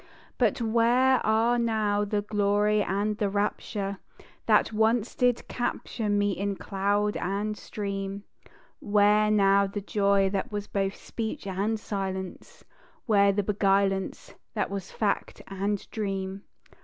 [0.39, 3.99] But where are now the Glory and the Rapture,
[4.47, 8.23] That once did capture me in cloud and stream?
[8.79, 12.65] Where now the Joy that was both speech and silence?
[13.05, 16.45] Where the beguilance that was fact and dream?